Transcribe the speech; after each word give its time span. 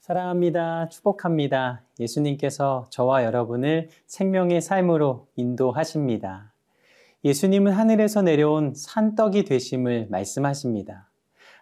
사랑합니다. 0.00 0.88
축복합니다. 0.88 1.82
예수님께서 2.00 2.86
저와 2.88 3.22
여러분을 3.22 3.90
생명의 4.06 4.62
삶으로 4.62 5.28
인도하십니다. 5.36 6.54
예수님은 7.22 7.72
하늘에서 7.72 8.22
내려온 8.22 8.72
산떡이 8.74 9.44
되심을 9.44 10.06
말씀하십니다. 10.08 11.10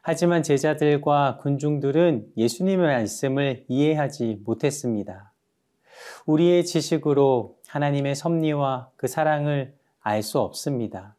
하지만 0.03 0.45
제자들과 0.45 1.39
군중들은 1.39 2.29
예수님의 2.37 2.87
말씀을 2.87 3.65
이해하지 3.67 4.43
못했습니다. 4.45 5.33
우리의 6.25 6.65
지식으로 6.65 7.57
하나님의 7.67 8.15
섭리와 8.15 8.91
그 8.95 9.09
사랑을 9.09 9.75
알 10.01 10.23
수 10.23 10.39
없습니다. 10.39 11.18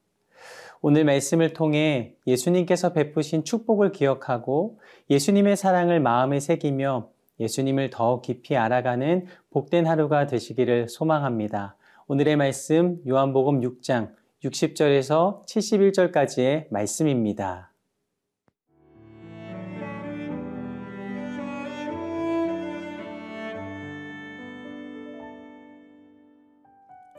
오늘 0.81 1.03
말씀을 1.03 1.51
통해 1.51 2.15
예수님께서 2.25 2.93
베푸신 2.93 3.43
축복을 3.43 3.91
기억하고 3.91 4.79
예수님의 5.09 5.57
사랑을 5.57 5.99
마음에 5.99 6.39
새기며 6.39 7.09
예수님을 7.39 7.89
더 7.89 8.21
깊이 8.21 8.55
알아가는 8.55 9.25
복된 9.49 9.85
하루가 9.85 10.25
되시기를 10.25 10.87
소망합니다. 10.87 11.75
오늘의 12.07 12.37
말씀 12.37 13.01
요한복음 13.05 13.59
6장 13.61 14.13
60절에서 14.43 15.45
71절까지의 15.45 16.67
말씀입니다. 16.69 17.73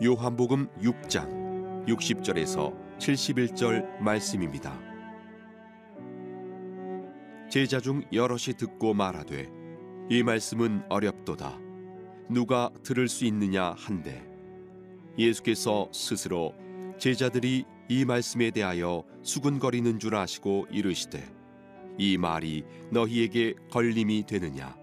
요한복음 0.03 0.69
6장 0.81 1.87
60절에서 1.87 2.90
71절 3.01 3.99
말씀입니다. 4.01 4.79
제자 7.51 7.81
중 7.81 8.03
여럿이 8.13 8.55
듣고 8.57 8.95
말하되 8.95 9.51
이 10.11 10.23
말씀은 10.23 10.85
어렵도다. 10.89 11.59
누가 12.29 12.71
들을 12.85 13.09
수 13.09 13.25
있느냐 13.25 13.75
한데 13.77 14.25
예수께서 15.19 15.89
스스로 15.93 16.55
제자들이 16.99 17.65
이 17.89 18.05
말씀에 18.05 18.51
대하여 18.51 19.03
수군거리는 19.23 19.99
줄 19.99 20.15
아시고 20.15 20.67
이르시되 20.71 21.25
이 21.99 22.19
말이 22.19 22.65
너희에게 22.93 23.55
걸림이 23.73 24.27
되느냐 24.27 24.77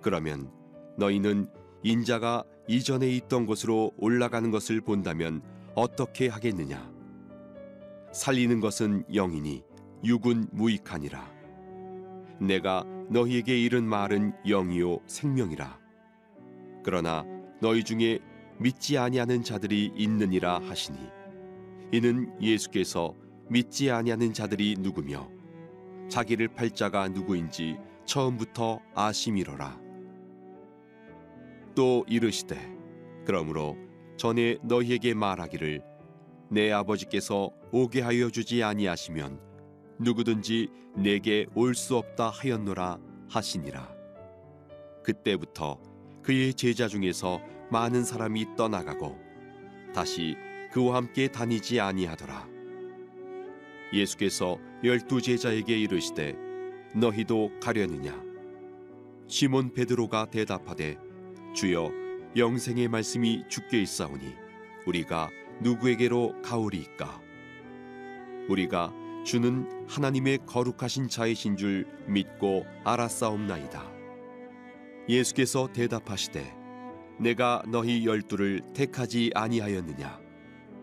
그러면 0.00 0.50
너희는 0.98 1.48
인자가 1.82 2.44
이전에 2.68 3.08
있던 3.08 3.46
곳으로 3.46 3.92
올라가는 3.96 4.48
것을 4.52 4.80
본다면 4.82 5.42
어떻게 5.74 6.28
하겠느냐 6.28 7.01
살리는 8.12 8.60
것은 8.60 9.04
영이니 9.12 9.64
육은 10.04 10.48
무익하니라. 10.52 11.32
내가 12.40 12.84
너희에게 13.08 13.58
이른 13.58 13.84
말은 13.84 14.34
영이요 14.46 15.00
생명이라. 15.06 15.78
그러나 16.84 17.24
너희 17.60 17.82
중에 17.84 18.18
믿지 18.58 18.98
아니하는 18.98 19.42
자들이 19.42 19.92
있느니라 19.96 20.58
하시니 20.60 20.98
이는 21.92 22.32
예수께서 22.40 23.14
믿지 23.48 23.90
아니하는 23.90 24.32
자들이 24.32 24.76
누구며 24.78 25.28
자기를 26.08 26.48
팔 26.48 26.70
자가 26.70 27.08
누구인지 27.08 27.76
처음부터 28.04 28.80
아심이로라. 28.94 29.80
또 31.74 32.04
이르시되 32.08 32.58
그러므로 33.24 33.76
전에 34.16 34.58
너희에게 34.62 35.14
말하기를 35.14 35.82
내 36.52 36.70
아버지께서 36.70 37.50
오게 37.70 38.02
하여 38.02 38.28
주지 38.28 38.62
아니하시면 38.62 39.40
누구든지 39.98 40.68
내게 40.94 41.46
올 41.54 41.74
수 41.74 41.96
없다 41.96 42.28
하였노라 42.28 42.98
하시니라. 43.30 43.90
그때부터 45.02 45.80
그의 46.22 46.52
제자 46.52 46.88
중에서 46.88 47.40
많은 47.70 48.04
사람이 48.04 48.54
떠나가고 48.54 49.18
다시 49.94 50.36
그와 50.72 50.96
함께 50.96 51.28
다니지 51.28 51.80
아니하더라. 51.80 52.46
예수께서 53.94 54.58
열두 54.84 55.22
제자에게 55.22 55.78
이르시되 55.78 56.36
너희도 56.94 57.52
가려느냐? 57.62 58.22
시몬 59.26 59.72
베드로가 59.72 60.26
대답하되 60.26 60.98
주여 61.54 61.90
영생의 62.36 62.88
말씀이 62.88 63.44
주께 63.48 63.80
있사오니 63.80 64.34
우리가 64.86 65.30
누구에게로 65.62 66.42
가오리이까 66.42 67.20
우리가 68.48 68.92
주는 69.24 69.68
하나님의 69.88 70.40
거룩하신 70.46 71.08
자이신 71.08 71.56
줄 71.56 71.86
믿고 72.06 72.66
알았사옵나이다. 72.84 73.90
예수께서 75.08 75.68
대답하시되 75.72 76.52
내가 77.18 77.62
너희 77.68 78.06
열두를 78.06 78.62
택하지 78.74 79.30
아니하였느냐? 79.34 80.20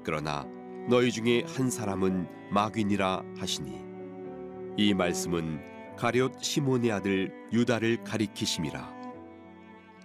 그러나 0.03 0.45
너희 0.90 1.11
중에 1.11 1.44
한 1.46 1.69
사람은 1.69 2.28
마귀니라 2.51 3.23
하시니 3.38 3.79
이 4.78 4.94
말씀은 4.94 5.96
가룟 5.97 6.31
시몬의 6.40 6.91
아들 6.91 7.34
유다를 7.51 8.03
가리키심이라. 8.06 9.00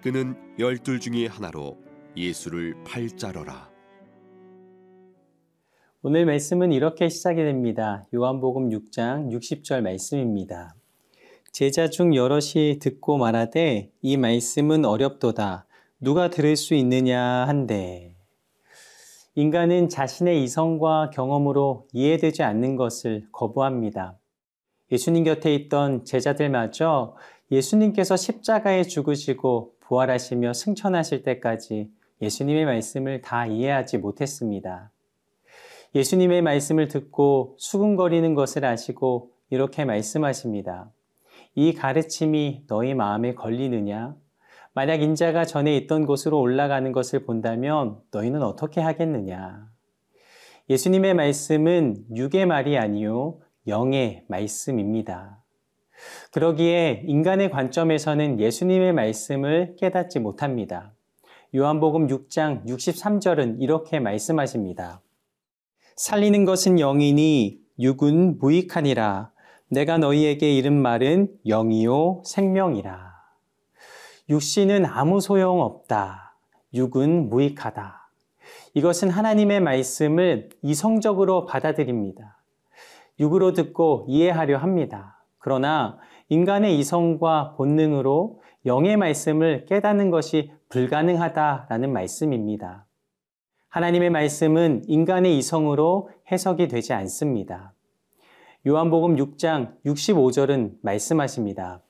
그는 0.03 0.37
열둘 0.59 0.99
중에 0.99 1.27
하나로 1.27 1.79
예수를 2.17 2.75
팔자러라. 2.85 3.74
오늘 6.07 6.27
말씀은 6.27 6.71
이렇게 6.71 7.09
시작이 7.09 7.37
됩니다. 7.37 8.05
요한복음 8.13 8.69
6장 8.69 9.31
60절 9.31 9.81
말씀입니다. 9.81 10.75
제자 11.51 11.89
중 11.89 12.15
여럿이 12.15 12.79
듣고 12.79 13.17
말하되 13.17 13.91
이 14.03 14.17
말씀은 14.19 14.85
어렵도다. 14.85 15.65
누가 16.01 16.29
들을 16.29 16.57
수 16.57 16.75
있느냐 16.75 17.19
한데. 17.23 18.17
인간은 19.35 19.89
자신의 19.89 20.45
이성과 20.45 21.09
경험으로 21.09 21.87
이해되지 21.95 22.43
않는 22.43 22.77
것을 22.77 23.27
거부합니다. 23.33 24.19
예수님 24.93 25.25
곁에 25.25 25.55
있던 25.55 26.05
제자들마저 26.05 27.17
예수님께서 27.51 28.19
십자가에 28.19 28.83
죽으시고 28.83 29.77
부활하시며 29.81 30.53
승천하실 30.53 31.23
때까지 31.23 31.89
예수님의 32.21 32.67
말씀을 32.67 33.23
다 33.23 33.47
이해하지 33.47 33.97
못했습니다. 33.97 34.91
예수님의 35.95 36.43
말씀을 36.43 36.89
듣고 36.89 37.55
수근거리는 37.59 38.35
것을 38.35 38.65
아시고 38.65 39.31
이렇게 39.51 39.85
말씀하십니다. 39.85 40.91
이 41.55 41.73
가르침이 41.73 42.65
너희 42.67 42.95
마음에 42.95 43.35
걸리느냐? 43.35 44.17
만약 44.73 45.03
인자가 45.03 45.45
전에 45.45 45.77
있던 45.77 46.05
곳으로 46.05 46.41
올라가는 46.41 46.91
것을 46.91 47.25
본다면 47.25 48.01
너희는 48.11 48.43
어떻게 48.43 48.81
하겠느냐? 48.81 49.69
예수님의 50.69 51.15
말씀은 51.15 52.07
육의 52.17 52.47
말이 52.47 52.77
아니요 52.77 53.39
영의 53.69 54.25
말씀입니다. 54.27 55.45
그러기에 56.33 57.05
인간의 57.07 57.51
관점에서는 57.51 58.41
예수님의 58.41 58.93
말씀을 58.95 59.77
깨닫지 59.79 60.19
못합니다. 60.19 60.93
요한복음 61.55 62.09
6장 62.09 62.67
63절은 62.67 63.63
이렇게 63.63 64.01
말씀하십니다. 64.01 65.01
살리는 65.97 66.45
것은 66.45 66.77
영이니 66.79 67.61
육은 67.79 68.39
무익하니라. 68.39 69.31
내가 69.69 69.99
너희에게 69.99 70.53
이른 70.53 70.81
말은 70.81 71.29
영이요 71.47 72.23
생명이라. 72.25 73.15
육신은 74.29 74.87
아무 74.87 75.21
소용 75.21 75.61
없다. 75.61 76.35
육은 76.75 77.29
무익하다. 77.29 78.11
이것은 78.75 79.11
하나님의 79.11 79.61
말씀을 79.61 80.51
이성적으로 80.63 81.47
받아들입니다. 81.47 82.39
육으로 83.21 83.53
듣고 83.53 84.05
이해하려 84.09 84.59
합니다. 84.59 85.25
그러나 85.39 85.99
인간의 86.29 86.77
이성과 86.81 87.55
본능으로 87.57 88.43
영의 88.67 88.97
말씀을 88.97 89.67
깨닫는 89.67 90.11
것이 90.11 90.51
불가능하다라는 90.71 91.93
말씀입니다. 91.93 92.87
하나님의 93.75 94.11
말씀은 94.11 94.85
인간의 94.87 95.37
이성으로 95.37 96.09
해석이 96.31 96.69
되지 96.69 96.93
않습니다. 96.93 97.75
요한복음 98.65 99.17
6장 99.17 99.83
65절은 99.85 100.75
말씀하십니다. 100.81 101.83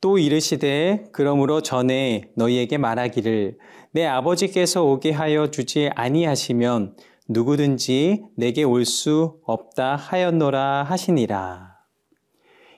또 0.00 0.16
이르시되 0.16 1.04
그러므로 1.12 1.60
전에 1.60 2.30
너희에게 2.34 2.78
말하기를 2.78 3.58
내 3.90 4.06
아버지께서 4.06 4.82
오게 4.84 5.10
하여 5.10 5.50
주지 5.50 5.90
아니하시면 5.94 6.96
누구든지 7.28 8.24
내게 8.34 8.62
올 8.62 8.86
수 8.86 9.38
없다 9.44 9.96
하였노라 9.96 10.84
하시니라. 10.84 11.76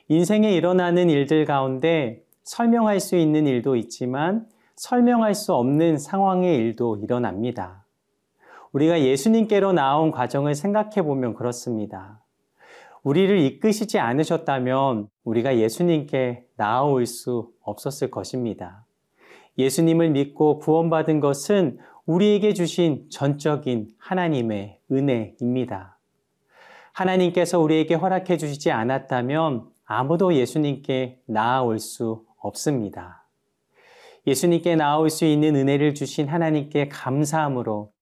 인생에 0.08 0.52
일어나는 0.52 1.08
일들 1.08 1.44
가운데 1.44 2.24
설명할 2.42 2.98
수 2.98 3.14
있는 3.14 3.46
일도 3.46 3.76
있지만 3.76 4.48
설명할 4.76 5.34
수 5.34 5.54
없는 5.54 5.98
상황의 5.98 6.56
일도 6.56 6.96
일어납니다. 6.96 7.84
우리가 8.72 9.00
예수님께로 9.00 9.72
나온 9.72 10.10
과정을 10.10 10.54
생각해 10.54 11.02
보면 11.02 11.34
그렇습니다. 11.34 12.20
우리를 13.04 13.38
이끄시지 13.38 13.98
않으셨다면 13.98 15.08
우리가 15.24 15.58
예수님께 15.58 16.46
나아올 16.56 17.06
수 17.06 17.50
없었을 17.62 18.10
것입니다. 18.10 18.84
예수님을 19.58 20.10
믿고 20.10 20.58
구원받은 20.58 21.20
것은 21.20 21.78
우리에게 22.06 22.52
주신 22.54 23.06
전적인 23.10 23.90
하나님의 23.98 24.80
은혜입니다. 24.90 25.98
하나님께서 26.92 27.60
우리에게 27.60 27.94
허락해 27.94 28.36
주시지 28.36 28.70
않았다면 28.70 29.66
아무도 29.84 30.34
예수님께 30.34 31.20
나아올 31.26 31.78
수 31.78 32.24
없습니다. 32.38 33.23
예수님께 34.26 34.76
나아올 34.76 35.10
수 35.10 35.26
있는 35.26 35.54
은혜를 35.54 35.94
주신 35.94 36.28
하나님께 36.28 36.88
감사함으로 36.88 37.92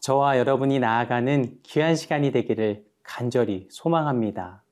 저와 0.00 0.38
여러분이 0.38 0.80
나아가는 0.80 1.58
귀한 1.62 1.94
시간이 1.94 2.32
되기를 2.32 2.84
간절히 3.04 3.68
소망합니다. 3.70 4.64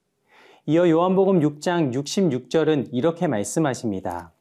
이어 0.67 0.88
요한복음 0.88 1.41
6장 1.41 1.94
66절은 1.94 2.88
이렇게 2.93 3.26
말씀하십니다. 3.26 4.32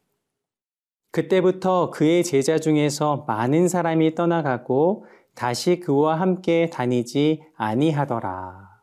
그때부터 1.12 1.90
그의 1.90 2.24
제자 2.24 2.58
중에서 2.58 3.24
많은 3.28 3.68
사람이 3.68 4.16
떠나가고 4.16 5.06
다시 5.34 5.78
그와 5.78 6.18
함께 6.18 6.70
다니지 6.72 7.42
아니하더라. 7.56 8.74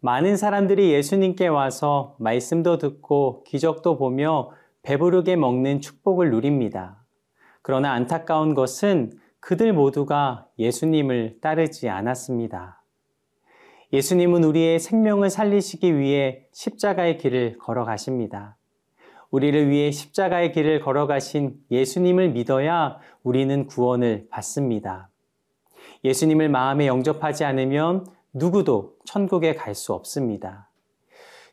많은 0.00 0.36
사람들이 0.36 0.92
예수님께 0.92 1.48
와서 1.48 2.16
말씀도 2.18 2.78
듣고 2.78 3.44
기적도 3.44 3.98
보며 3.98 4.50
배부르게 4.84 5.36
먹는 5.36 5.80
축복을 5.80 6.30
누립니다. 6.30 7.04
그러나 7.62 7.92
안타까운 7.92 8.54
것은 8.54 9.12
그들 9.40 9.72
모두가 9.72 10.46
예수님을 10.58 11.38
따르지 11.40 11.88
않았습니다. 11.88 12.82
예수님은 13.92 14.44
우리의 14.44 14.78
생명을 14.78 15.30
살리시기 15.30 15.98
위해 15.98 16.46
십자가의 16.52 17.18
길을 17.18 17.58
걸어가십니다. 17.58 18.56
우리를 19.30 19.68
위해 19.68 19.90
십자가의 19.90 20.52
길을 20.52 20.80
걸어가신 20.80 21.56
예수님을 21.70 22.30
믿어야 22.30 22.98
우리는 23.22 23.66
구원을 23.66 24.28
받습니다. 24.30 25.10
예수님을 26.04 26.48
마음에 26.48 26.86
영접하지 26.86 27.44
않으면 27.44 28.06
누구도 28.32 28.96
천국에 29.04 29.54
갈 29.54 29.74
수 29.74 29.92
없습니다. 29.92 30.70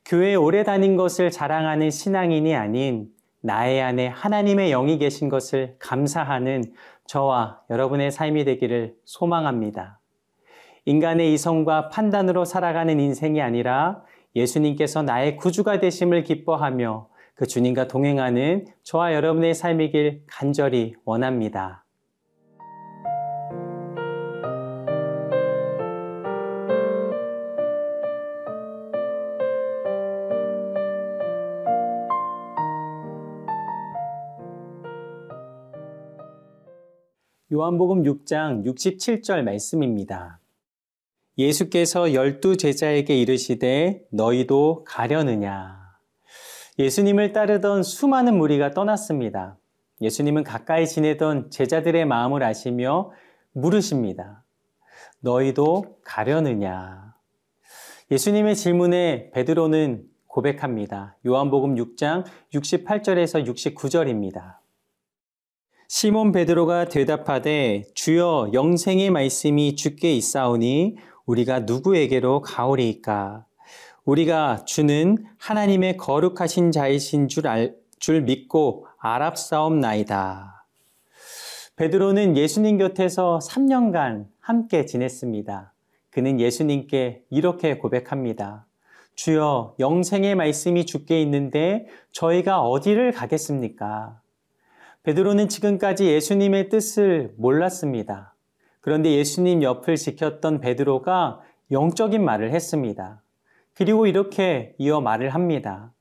교회에 0.06 0.36
오래 0.36 0.64
다닌 0.64 0.96
것을 0.96 1.32
자랑하는 1.32 1.92
신앙인이 1.92 2.56
아닌 2.56 3.10
나의 3.42 3.82
안에 3.82 4.08
하나님의 4.08 4.70
영이 4.70 4.98
계신 4.98 5.30
것을 5.30 5.76
감사하는 5.80 6.64
저와 7.08 7.62
여러분의 7.70 8.12
삶이 8.12 8.46
되기를 8.46 8.96
소망합니다. 9.06 10.00
인간의 10.86 11.34
이성과 11.34 11.90
판단으로 11.90 12.46
살아가는 12.46 13.00
인생이 13.00 13.42
아니라 13.42 14.04
예수님께서 14.36 15.04
나의 15.04 15.38
구주가 15.38 15.80
되심을 15.80 16.24
기뻐하며 16.24 17.08
그 17.36 17.48
주님과 17.48 17.88
동행하는 17.88 18.68
저와 18.84 19.14
여러분의 19.14 19.54
삶이길 19.54 20.24
간절히 20.28 20.94
원합니다. 21.06 21.86
요한복음 37.62 38.02
6장 38.02 38.66
67절 38.66 39.44
말씀입니다. 39.44 40.40
예수께서 41.38 42.12
열두 42.16 42.58
제자에게 42.58 43.16
이르시되 43.16 44.04
너희도 44.10 44.84
가려느냐. 44.88 45.80
예수님을 46.80 47.34
따르던 47.34 47.84
수많은 47.84 48.36
무리가 48.36 48.72
떠났습니다. 48.72 49.58
예수님은 50.02 50.44
가까이 50.44 50.88
지내던 50.88 51.52
제자들의 51.52 52.04
마음을 52.06 52.42
아시며 52.42 53.12
물으십니다. 53.52 54.44
너희도 55.20 56.00
가려느냐. 56.04 57.14
예수님의 58.10 58.56
질문에 58.56 59.30
베드로는 59.36 60.08
고백합니다. 60.26 61.16
요한복음 61.28 61.76
6장 61.76 62.26
68절에서 62.56 63.46
69절입니다. 63.46 64.61
시몬 65.94 66.32
베드로가 66.32 66.86
대답하되 66.86 67.84
주여 67.94 68.52
영생의 68.54 69.10
말씀이 69.12 69.76
주께 69.76 70.14
있사오니 70.16 70.96
우리가 71.26 71.60
누구에게로 71.60 72.40
가오리이까? 72.40 73.46
우리가 74.06 74.64
주는 74.64 75.18
하나님의 75.38 75.98
거룩하신 75.98 76.72
자이신 76.72 77.28
줄, 77.28 77.46
알, 77.46 77.76
줄 78.00 78.22
믿고 78.22 78.88
아랍사옵나이다. 79.00 80.66
베드로는 81.76 82.38
예수님 82.38 82.78
곁에서 82.78 83.40
3년간 83.44 84.28
함께 84.40 84.86
지냈습니다. 84.86 85.74
그는 86.10 86.40
예수님께 86.40 87.24
이렇게 87.30 87.78
고백합니다. 87.78 88.66
주여 89.16 89.76
영생의 89.78 90.36
말씀이 90.36 90.86
주께 90.86 91.22
있는데 91.22 91.86
저희가 92.14 92.62
어디를 92.62 93.12
가겠습니까? 93.12 94.22
베드로는 95.04 95.50
지금까지 95.50 96.06
예수님의 96.06 96.70
뜻을 96.70 97.34
몰랐습니다. 97.38 98.36
그런데 98.82 99.12
예수님 99.12 99.64
옆을 99.64 99.96
지켰던 99.96 100.60
베드로가 100.60 101.42
영적인 101.72 102.24
말을 102.24 102.52
했습니다. 102.52 103.22
그리고 103.74 104.06
이렇게 104.06 104.76
이어 104.78 105.02
말을 105.02 105.30
합니다. 105.30 105.92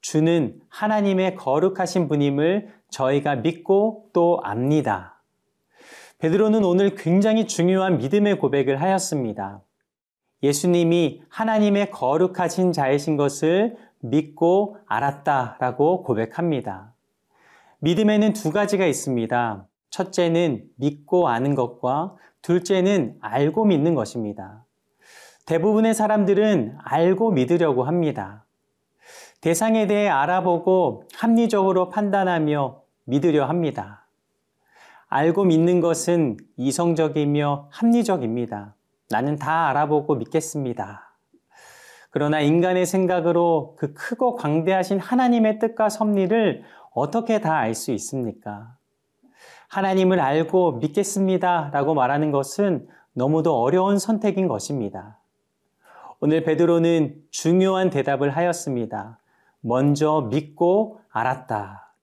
주는 0.00 0.58
하나님의 0.68 1.34
거룩하신 1.34 2.08
분임을 2.08 2.72
저희가 2.88 3.36
믿고 3.36 4.08
또 4.14 4.40
압니다. 4.42 5.22
베드로는 6.18 6.64
오늘 6.64 6.94
굉장히 6.94 7.46
중요한 7.46 7.98
믿음의 7.98 8.38
고백을 8.38 8.80
하였습니다. 8.80 9.62
예수님이 10.42 11.22
하나님의 11.28 11.90
거룩하신 11.90 12.72
자이신 12.72 13.16
것을 13.16 13.76
믿고 14.00 14.78
알았다라고 14.86 16.04
고백합니다. 16.04 16.94
믿음에는 17.80 18.34
두 18.34 18.52
가지가 18.52 18.86
있습니다. 18.86 19.66
첫째는 19.90 20.64
믿고 20.76 21.28
아는 21.28 21.54
것과 21.54 22.14
둘째는 22.42 23.16
알고 23.20 23.64
믿는 23.64 23.94
것입니다. 23.94 24.64
대부분의 25.46 25.94
사람들은 25.94 26.76
알고 26.84 27.32
믿으려고 27.32 27.84
합니다. 27.84 28.44
대상에 29.40 29.86
대해 29.86 30.08
알아보고 30.08 31.04
합리적으로 31.14 31.88
판단하며 31.88 32.82
믿으려 33.04 33.46
합니다. 33.46 34.06
알고 35.08 35.44
믿는 35.44 35.80
것은 35.80 36.36
이성적이며 36.56 37.68
합리적입니다. 37.70 38.76
나는 39.08 39.36
다 39.36 39.68
알아보고 39.68 40.16
믿겠습니다. 40.16 41.16
그러나 42.10 42.40
인간의 42.40 42.86
생각으로 42.86 43.76
그 43.78 43.94
크고 43.94 44.36
광대하신 44.36 44.98
하나님의 44.98 45.58
뜻과 45.58 45.88
섭리를 45.88 46.64
어떻게 46.90 47.40
다 47.40 47.54
알 47.58 47.74
수 47.74 47.92
있습니까? 47.92 48.76
하나님을 49.68 50.18
알고 50.20 50.72
믿겠습니다. 50.72 51.70
라고 51.72 51.94
말하는 51.94 52.32
것은 52.32 52.88
너무도 53.12 53.60
어려운 53.60 53.98
선택인 53.98 54.48
것입니다. 54.48 55.18
오늘 56.20 56.42
베드로는 56.42 57.22
중요한 57.30 57.90
대답을 57.90 58.30
하였습니다. 58.30 59.18
먼저 59.60 60.28
믿고 60.30 61.00
알았다. 61.10 61.94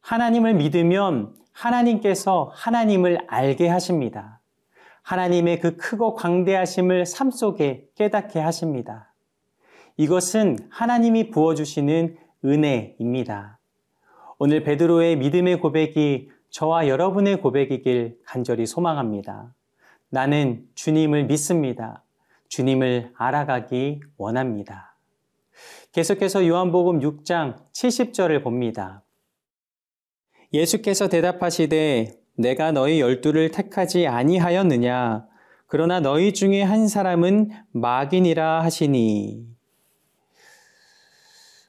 하나님을 0.00 0.54
믿으면 0.54 1.34
하나님께서 1.52 2.50
하나님을 2.54 3.26
알게 3.28 3.68
하십니다. 3.68 4.40
하나님의 5.02 5.60
그 5.60 5.76
크고 5.76 6.14
광대하심을 6.14 7.06
삶 7.06 7.30
속에 7.30 7.88
깨닫게 7.94 8.40
하십니다. 8.40 9.12
이것은 9.96 10.58
하나님이 10.70 11.30
부어주시는 11.30 12.16
은혜입니다. 12.44 13.55
오늘 14.38 14.62
베드로의 14.62 15.16
믿음의 15.16 15.60
고백이 15.60 16.28
저와 16.50 16.88
여러분의 16.88 17.40
고백이길 17.40 18.18
간절히 18.26 18.66
소망합니다. 18.66 19.54
나는 20.10 20.66
주님을 20.74 21.24
믿습니다. 21.24 22.04
주님을 22.48 23.12
알아가기 23.16 24.00
원합니다. 24.18 24.98
계속해서 25.92 26.46
요한복음 26.46 27.00
6장 27.00 27.56
70절을 27.72 28.42
봅니다. 28.42 29.02
예수께서 30.52 31.08
대답하시되 31.08 32.20
내가 32.36 32.72
너희 32.72 33.00
열두를 33.00 33.50
택하지 33.50 34.06
아니하였느냐 34.06 35.26
그러나 35.66 36.00
너희 36.00 36.34
중에 36.34 36.62
한 36.62 36.88
사람은 36.88 37.52
마귀니라 37.72 38.62
하시니 38.62 39.46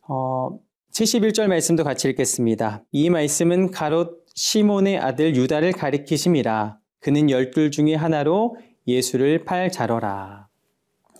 어, 0.09 0.59
71절 0.97 1.45
말씀도 1.45 1.83
같이 1.83 2.09
읽겠습니다. 2.09 2.81
이 2.91 3.11
말씀은 3.11 3.69
가롯 3.69 4.25
시몬의 4.33 4.97
아들 4.97 5.35
유다를 5.35 5.71
가리키심이라. 5.73 6.79
그는 7.01 7.29
열둘 7.29 7.69
중에 7.69 7.93
하나로 7.93 8.57
예수를 8.87 9.45
팔 9.45 9.69
자러라. 9.69 10.47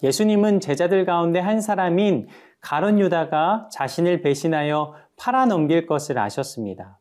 예수님은 0.02 0.62
제자들 0.62 1.06
가운데 1.06 1.40
한 1.40 1.62
사람인 1.62 2.28
가론 2.60 3.00
유다가 3.00 3.70
자신을 3.72 4.24
배신하여 4.24 4.96
팔아넘길 5.16 5.86
것을 5.86 6.18
아셨습니다. 6.18 7.00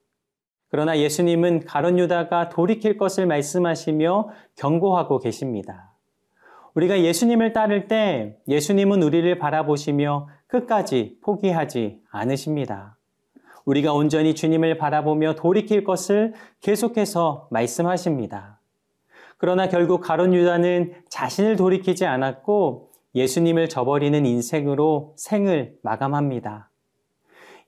그러나 0.69 0.99
예수님은 0.99 1.65
가론 1.65 1.99
유다가 1.99 2.51
돌이킬 2.51 2.99
것을 2.99 3.25
말씀하시며 3.25 4.29
경고하고 4.57 5.19
계십니다. 5.21 5.95
우리가 6.75 7.01
예수님을 7.01 7.55
따를 7.55 7.89
때 7.89 8.37
예수님은 8.49 9.03
우리를 9.03 9.39
바라보시며 9.39 10.29
끝까지 10.47 11.19
포기하지 11.23 12.01
않으십니다. 12.11 12.97
우리가 13.65 13.93
온전히 13.93 14.35
주님을 14.35 14.79
바라보며 14.79 15.35
돌이킬 15.35 15.85
것을 15.85 16.35
계속해서 16.61 17.49
말씀하십니다. 17.51 18.61
그러나 19.39 19.69
결국 19.69 20.01
가론 20.01 20.33
유다는 20.33 20.95
자신을 21.09 21.57
돌이키지 21.57 22.07
않았고 22.07 22.91
예수님을 23.15 23.69
저버리는 23.69 24.25
인생으로 24.25 25.15
생을 25.17 25.77
마감합니다. 25.83 26.71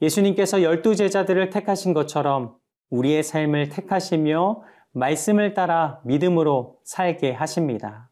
예수님께서 0.01 0.63
열두 0.63 0.95
제자들을 0.95 1.51
택하신 1.51 1.95
것처럼 1.95 2.55
우리의 2.91 3.23
삶을 3.23 3.71
택하시며 3.71 4.63
말씀을 4.93 5.55
따라 5.55 6.01
믿음으로 6.05 6.79
살게 6.85 7.33
하십니다. 7.33 8.09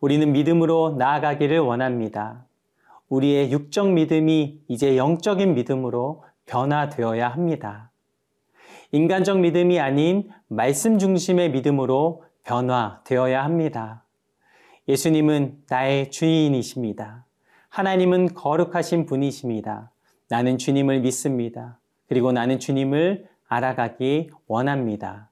우리는 0.00 0.32
믿음으로 0.32 0.96
나아가기를 0.98 1.58
원합니다. 1.58 2.45
우리의 3.08 3.52
육적 3.52 3.92
믿음이 3.92 4.60
이제 4.68 4.96
영적인 4.96 5.54
믿음으로 5.54 6.24
변화되어야 6.46 7.28
합니다. 7.28 7.90
인간적 8.92 9.40
믿음이 9.40 9.80
아닌 9.80 10.30
말씀 10.48 10.98
중심의 10.98 11.50
믿음으로 11.50 12.24
변화되어야 12.44 13.44
합니다. 13.44 14.04
예수님은 14.88 15.64
나의 15.68 16.10
주인이십니다. 16.10 17.26
하나님은 17.68 18.34
거룩하신 18.34 19.06
분이십니다. 19.06 19.90
나는 20.28 20.58
주님을 20.58 21.00
믿습니다. 21.00 21.78
그리고 22.08 22.32
나는 22.32 22.58
주님을 22.58 23.26
알아가기 23.48 24.30
원합니다. 24.46 25.30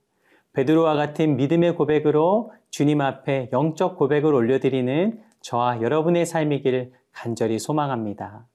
베드로와 0.53 0.95
같은 0.95 1.37
믿음의 1.37 1.75
고백으로 1.77 2.53
주님 2.71 3.01
앞에 3.01 3.51
영적 3.53 3.97
고백을 3.97 4.35
올려드리는 4.35 5.21
저와 5.41 5.83
여러분의 5.83 6.27
삶이길 6.27 6.93
간절히 7.15 7.59
소망합니다. 7.59 8.47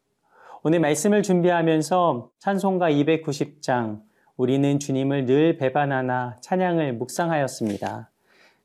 오늘 0.61 0.79
말씀을 0.79 1.23
준비하면서 1.23 2.31
찬송가 2.39 2.91
290장 2.91 4.01
우리는 4.37 4.79
주님을 4.79 5.25
늘 5.25 5.57
배반하나 5.57 6.35
찬양을 6.41 6.93
묵상하였습니다. 6.93 8.11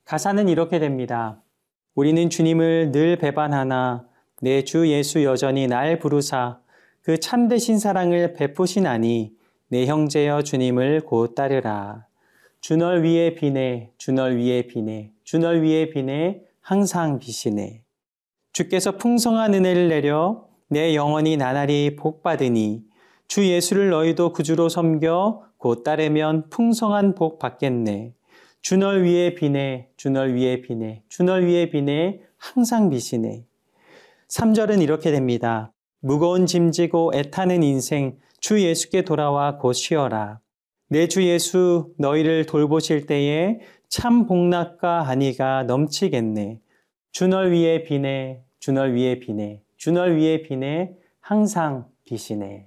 가사는 0.04 0.48
이렇게 0.48 0.78
됩니다. 0.78 1.40
우리는 1.94 2.28
주님을 2.28 2.90
늘 2.92 3.16
배반하나 3.16 4.04
내 4.42 4.62
주 4.62 4.88
예수 4.88 5.22
여전히 5.24 5.66
날 5.68 5.98
부르사 5.98 6.58
그 7.02 7.18
참되신 7.18 7.78
사랑을 7.78 8.34
베푸시나니 8.34 9.32
내 9.68 9.86
형제여 9.86 10.42
주님을 10.42 11.02
곧 11.02 11.34
따르라. 11.34 12.06
주널 12.60 13.04
위에 13.04 13.34
비네, 13.34 13.92
주널 13.96 14.36
위에 14.36 14.62
비네, 14.62 15.12
주널 15.22 15.62
위에 15.62 15.90
비네, 15.90 16.42
항상 16.60 17.18
비시네. 17.18 17.83
주께서 18.54 18.92
풍성한 18.92 19.52
은혜를 19.52 19.88
내려 19.88 20.46
내 20.68 20.94
영혼이 20.94 21.37
나날이 21.37 21.96
복받으니 21.96 22.84
주 23.26 23.44
예수를 23.49 23.90
너희도 23.90 24.32
구주로 24.32 24.68
섬겨 24.68 25.42
곧 25.58 25.82
따르면 25.82 26.50
풍성한 26.50 27.16
복 27.16 27.40
받겠네. 27.40 28.14
주 28.62 28.76
널 28.76 29.02
위에 29.02 29.34
비네, 29.34 29.88
주 29.96 30.08
널 30.08 30.34
위에 30.37 30.61
비네, 30.62 31.02
주 31.08 31.25
널 31.25 31.44
위에 31.44 31.68
비네, 31.68 32.20
항상 32.38 32.90
비시네. 32.90 33.44
3절은 34.28 34.82
이렇게 34.82 35.11
됩니다. 35.11 35.73
무거운 36.00 36.46
짐 36.46 36.70
지고 36.70 37.11
애타는 37.12 37.64
인생, 37.64 38.18
주 38.40 38.62
예수께 38.62 39.02
돌아와 39.02 39.58
곧 39.58 39.73
쉬어라. 39.73 40.38
내 40.90 41.08
주 41.08 41.25
예수 41.25 41.92
너희를 41.99 42.46
돌보실 42.46 43.06
때에 43.06 43.58
참 43.88 44.26
복락과 44.26 45.02
한이가 45.02 45.64
넘치겠네. 45.64 46.61
주 47.12 47.26
널 47.28 47.50
위에 47.52 47.82
비네, 47.84 48.43
주널 48.64 48.94
위에 48.94 49.18
비네, 49.18 49.61
주널 49.76 50.16
위에 50.16 50.40
비네, 50.40 50.97
항상 51.21 51.87
비시네. 52.06 52.66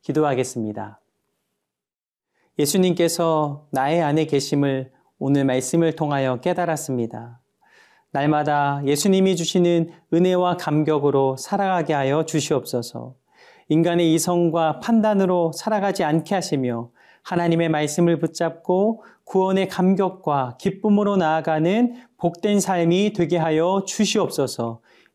기도하겠습니다. 0.00 1.00
예수님께서 2.56 3.66
나의 3.72 4.00
안에 4.00 4.26
계심을 4.26 4.92
오늘 5.18 5.44
말씀을 5.44 5.96
통하여 5.96 6.38
깨달았습니다. 6.38 7.40
날마다 8.12 8.80
예수님이 8.86 9.34
주시는 9.34 9.90
은혜와 10.12 10.56
감격으로 10.56 11.36
살아가게 11.36 11.94
하여 11.94 12.24
주시옵소서. 12.24 13.16
인간의 13.70 14.14
이성과 14.14 14.78
판단으로 14.78 15.50
살아가지 15.50 16.04
않게 16.04 16.32
하시며 16.32 16.90
하나님의 17.24 17.70
말씀을 17.70 18.20
붙잡고 18.20 19.02
구원의 19.24 19.66
감격과 19.66 20.58
기쁨으로 20.60 21.16
나아가는 21.16 21.96
복된 22.18 22.60
삶이 22.60 23.14
되게 23.14 23.36
하여 23.36 23.82
주시옵소서. 23.84 24.80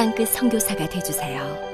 땅끝 0.00 0.28
성교사가 0.28 0.88
되주세요 0.88 1.69